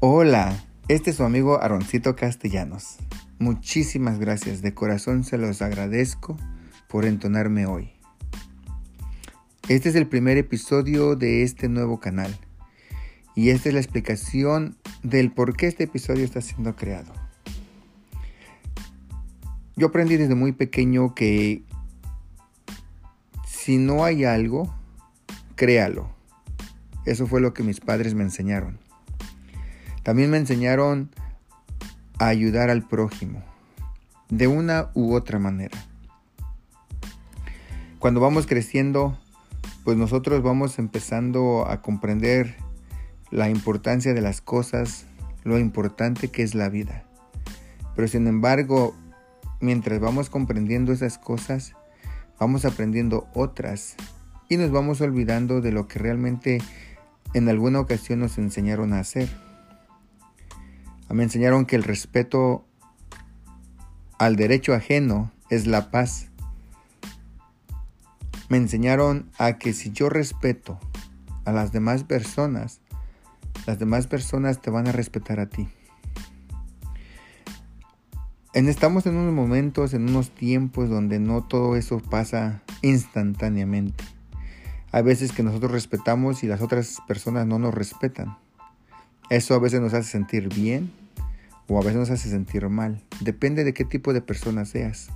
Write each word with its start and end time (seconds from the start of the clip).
Hola, 0.00 0.56
este 0.86 1.10
es 1.10 1.16
su 1.16 1.24
amigo 1.24 1.60
Aroncito 1.60 2.14
Castellanos. 2.14 2.98
Muchísimas 3.40 4.20
gracias, 4.20 4.62
de 4.62 4.72
corazón 4.72 5.24
se 5.24 5.38
los 5.38 5.60
agradezco 5.60 6.36
por 6.88 7.04
entonarme 7.04 7.66
hoy. 7.66 7.90
Este 9.68 9.88
es 9.88 9.96
el 9.96 10.06
primer 10.06 10.38
episodio 10.38 11.16
de 11.16 11.42
este 11.42 11.68
nuevo 11.68 11.98
canal 11.98 12.32
y 13.34 13.50
esta 13.50 13.70
es 13.70 13.74
la 13.74 13.80
explicación 13.80 14.76
del 15.02 15.32
por 15.32 15.56
qué 15.56 15.66
este 15.66 15.84
episodio 15.84 16.24
está 16.24 16.42
siendo 16.42 16.76
creado. 16.76 17.12
Yo 19.74 19.88
aprendí 19.88 20.16
desde 20.16 20.36
muy 20.36 20.52
pequeño 20.52 21.12
que 21.16 21.64
si 23.48 23.78
no 23.78 24.04
hay 24.04 24.22
algo, 24.22 24.72
créalo. 25.56 26.08
Eso 27.04 27.26
fue 27.26 27.40
lo 27.40 27.52
que 27.52 27.64
mis 27.64 27.80
padres 27.80 28.14
me 28.14 28.22
enseñaron. 28.22 28.78
También 30.02 30.30
me 30.30 30.38
enseñaron 30.38 31.10
a 32.18 32.28
ayudar 32.28 32.70
al 32.70 32.86
prójimo, 32.86 33.42
de 34.28 34.46
una 34.46 34.90
u 34.94 35.14
otra 35.14 35.38
manera. 35.38 35.78
Cuando 37.98 38.20
vamos 38.20 38.46
creciendo, 38.46 39.18
pues 39.84 39.96
nosotros 39.96 40.42
vamos 40.42 40.78
empezando 40.78 41.66
a 41.68 41.82
comprender 41.82 42.56
la 43.30 43.50
importancia 43.50 44.14
de 44.14 44.20
las 44.20 44.40
cosas, 44.40 45.06
lo 45.44 45.58
importante 45.58 46.28
que 46.28 46.42
es 46.42 46.54
la 46.54 46.68
vida. 46.68 47.04
Pero 47.96 48.06
sin 48.06 48.26
embargo, 48.26 48.94
mientras 49.60 49.98
vamos 49.98 50.30
comprendiendo 50.30 50.92
esas 50.92 51.18
cosas, 51.18 51.74
vamos 52.38 52.64
aprendiendo 52.64 53.26
otras 53.34 53.96
y 54.48 54.56
nos 54.56 54.70
vamos 54.70 55.00
olvidando 55.00 55.60
de 55.60 55.72
lo 55.72 55.88
que 55.88 55.98
realmente 55.98 56.62
en 57.34 57.48
alguna 57.48 57.80
ocasión 57.80 58.20
nos 58.20 58.38
enseñaron 58.38 58.92
a 58.92 59.00
hacer. 59.00 59.28
Me 61.10 61.22
enseñaron 61.22 61.64
que 61.64 61.76
el 61.76 61.84
respeto 61.84 62.66
al 64.18 64.36
derecho 64.36 64.74
ajeno 64.74 65.32
es 65.48 65.66
la 65.66 65.90
paz. 65.90 66.28
Me 68.48 68.56
enseñaron 68.56 69.30
a 69.38 69.58
que 69.58 69.72
si 69.72 69.90
yo 69.90 70.08
respeto 70.08 70.78
a 71.44 71.52
las 71.52 71.72
demás 71.72 72.04
personas, 72.04 72.80
las 73.66 73.78
demás 73.78 74.06
personas 74.06 74.60
te 74.60 74.70
van 74.70 74.88
a 74.88 74.92
respetar 74.92 75.40
a 75.40 75.48
ti. 75.48 75.68
estamos 78.52 79.06
en 79.06 79.16
unos 79.16 79.32
momentos, 79.32 79.94
en 79.94 80.08
unos 80.08 80.30
tiempos 80.30 80.90
donde 80.90 81.18
no 81.18 81.42
todo 81.42 81.76
eso 81.76 82.00
pasa 82.00 82.62
instantáneamente. 82.82 84.04
Hay 84.92 85.02
veces 85.02 85.32
que 85.32 85.42
nosotros 85.42 85.72
respetamos 85.72 86.42
y 86.42 86.46
las 86.46 86.60
otras 86.60 86.98
personas 87.06 87.46
no 87.46 87.58
nos 87.58 87.74
respetan. 87.74 88.36
Eso 89.30 89.54
a 89.54 89.58
veces 89.58 89.80
nos 89.80 89.92
hace 89.92 90.08
sentir 90.08 90.48
bien 90.48 90.90
o 91.66 91.78
a 91.78 91.82
veces 91.82 91.96
nos 91.96 92.10
hace 92.10 92.30
sentir 92.30 92.66
mal. 92.68 93.02
Depende 93.20 93.62
de 93.62 93.74
qué 93.74 93.84
tipo 93.84 94.14
de 94.14 94.22
persona 94.22 94.64
seas. 94.64 95.08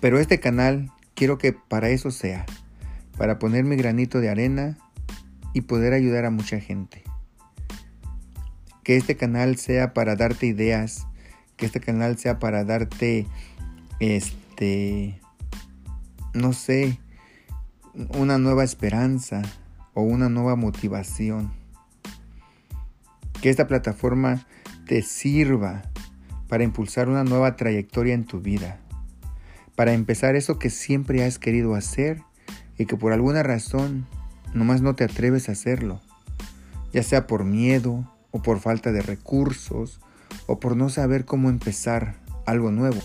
Pero 0.00 0.18
este 0.18 0.38
canal 0.38 0.90
quiero 1.14 1.38
que 1.38 1.52
para 1.54 1.88
eso 1.88 2.10
sea, 2.10 2.44
para 3.16 3.38
poner 3.38 3.64
mi 3.64 3.76
granito 3.76 4.20
de 4.20 4.28
arena 4.28 4.76
y 5.54 5.62
poder 5.62 5.94
ayudar 5.94 6.26
a 6.26 6.30
mucha 6.30 6.60
gente. 6.60 7.02
Que 8.84 8.96
este 8.96 9.16
canal 9.16 9.56
sea 9.56 9.94
para 9.94 10.14
darte 10.14 10.46
ideas, 10.46 11.06
que 11.56 11.64
este 11.64 11.80
canal 11.80 12.18
sea 12.18 12.38
para 12.38 12.64
darte, 12.64 13.26
este, 14.00 15.18
no 16.34 16.52
sé, 16.52 16.98
una 18.18 18.36
nueva 18.36 18.64
esperanza 18.64 19.40
o 19.94 20.02
una 20.02 20.28
nueva 20.28 20.56
motivación 20.56 21.61
que 23.42 23.50
esta 23.50 23.66
plataforma 23.66 24.46
te 24.86 25.02
sirva 25.02 25.82
para 26.48 26.62
impulsar 26.62 27.08
una 27.08 27.24
nueva 27.24 27.56
trayectoria 27.56 28.14
en 28.14 28.24
tu 28.24 28.40
vida, 28.40 28.78
para 29.74 29.92
empezar 29.92 30.36
eso 30.36 30.60
que 30.60 30.70
siempre 30.70 31.24
has 31.24 31.40
querido 31.40 31.74
hacer 31.74 32.22
y 32.78 32.86
que 32.86 32.96
por 32.96 33.12
alguna 33.12 33.42
razón 33.42 34.06
nomás 34.54 34.80
no 34.80 34.94
te 34.94 35.04
atreves 35.04 35.48
a 35.48 35.52
hacerlo, 35.52 36.00
ya 36.92 37.02
sea 37.02 37.26
por 37.26 37.44
miedo 37.44 38.08
o 38.30 38.42
por 38.42 38.60
falta 38.60 38.92
de 38.92 39.02
recursos 39.02 40.00
o 40.46 40.60
por 40.60 40.76
no 40.76 40.88
saber 40.88 41.24
cómo 41.24 41.50
empezar 41.50 42.14
algo 42.46 42.70
nuevo. 42.70 43.00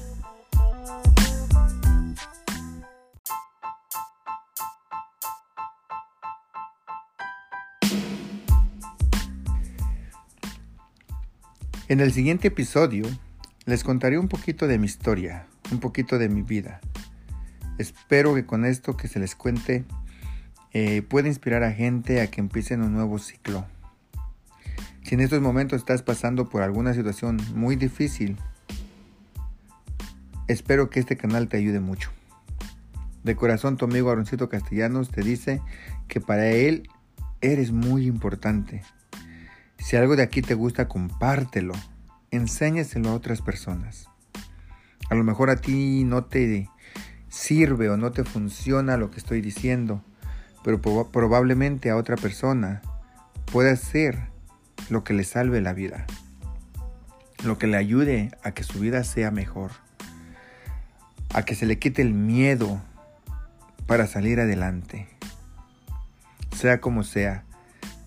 En 11.89 12.01
el 12.01 12.11
siguiente 12.11 12.49
episodio 12.49 13.05
les 13.65 13.85
contaré 13.85 14.19
un 14.19 14.27
poquito 14.27 14.67
de 14.67 14.77
mi 14.77 14.87
historia, 14.87 15.47
un 15.71 15.79
poquito 15.79 16.17
de 16.17 16.27
mi 16.27 16.41
vida. 16.41 16.81
Espero 17.77 18.35
que 18.35 18.45
con 18.45 18.65
esto 18.65 18.97
que 18.97 19.07
se 19.07 19.19
les 19.19 19.35
cuente 19.35 19.85
eh, 20.73 21.01
pueda 21.01 21.29
inspirar 21.29 21.63
a 21.63 21.71
gente 21.71 22.19
a 22.19 22.27
que 22.27 22.41
empiecen 22.41 22.81
un 22.81 22.91
nuevo 22.91 23.19
ciclo. 23.19 23.65
Si 25.01 25.15
en 25.15 25.21
estos 25.21 25.39
momentos 25.39 25.79
estás 25.79 26.01
pasando 26.01 26.49
por 26.49 26.61
alguna 26.61 26.93
situación 26.93 27.39
muy 27.55 27.77
difícil, 27.77 28.35
espero 30.49 30.89
que 30.89 30.99
este 30.99 31.15
canal 31.15 31.47
te 31.47 31.55
ayude 31.55 31.79
mucho. 31.79 32.11
De 33.23 33.37
corazón 33.37 33.77
tu 33.77 33.85
amigo 33.85 34.11
Aroncito 34.11 34.49
Castellanos 34.49 35.09
te 35.09 35.21
dice 35.21 35.61
que 36.09 36.19
para 36.19 36.47
él 36.47 36.89
eres 37.39 37.71
muy 37.71 38.07
importante 38.07 38.83
si 39.77 39.95
algo 39.95 40.15
de 40.15 40.23
aquí 40.23 40.41
te 40.41 40.53
gusta, 40.53 40.87
compártelo. 40.87 41.73
Enséñaselo 42.31 43.09
a 43.09 43.13
otras 43.13 43.41
personas. 43.41 44.09
A 45.09 45.15
lo 45.15 45.23
mejor 45.23 45.49
a 45.49 45.55
ti 45.55 46.03
no 46.03 46.25
te 46.25 46.69
sirve 47.29 47.89
o 47.89 47.97
no 47.97 48.11
te 48.11 48.23
funciona 48.23 48.97
lo 48.97 49.11
que 49.11 49.17
estoy 49.17 49.41
diciendo, 49.41 50.03
pero 50.63 50.81
probablemente 50.81 51.89
a 51.89 51.95
otra 51.95 52.17
persona 52.17 52.81
pueda 53.51 53.75
ser 53.75 54.19
lo 54.89 55.03
que 55.03 55.13
le 55.13 55.23
salve 55.23 55.61
la 55.61 55.73
vida, 55.73 56.05
lo 57.45 57.57
que 57.57 57.67
le 57.67 57.77
ayude 57.77 58.31
a 58.43 58.51
que 58.51 58.63
su 58.63 58.79
vida 58.79 59.03
sea 59.03 59.31
mejor, 59.31 59.71
a 61.33 61.43
que 61.43 61.55
se 61.55 61.65
le 61.65 61.79
quite 61.79 62.01
el 62.01 62.13
miedo 62.13 62.81
para 63.85 64.07
salir 64.07 64.39
adelante. 64.39 65.07
Sea 66.55 66.81
como 66.81 67.03
sea, 67.03 67.45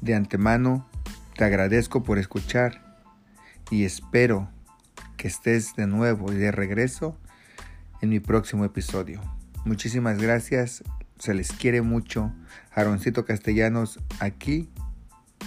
de 0.01 0.15
antemano 0.15 0.90
te 1.41 1.47
agradezco 1.47 2.03
por 2.03 2.19
escuchar 2.19 3.01
y 3.71 3.87
espero 3.87 4.51
que 5.17 5.27
estés 5.27 5.75
de 5.75 5.87
nuevo 5.87 6.31
y 6.31 6.37
de 6.37 6.53
regreso 6.53 7.17
en 8.03 8.11
mi 8.11 8.21
próximo 8.21 8.67
episodio. 8.67 9.23
Muchísimas 9.65 10.21
gracias, 10.21 10.85
se 11.19 11.33
les 11.33 11.51
quiere 11.53 11.81
mucho. 11.81 12.31
Aaroncito 12.75 13.25
Castellanos 13.25 14.01
aquí 14.19 14.69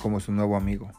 como 0.01 0.19
su 0.19 0.31
nuevo 0.31 0.57
amigo. 0.57 0.89